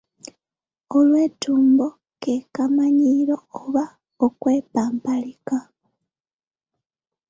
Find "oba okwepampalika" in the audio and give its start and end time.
3.59-5.57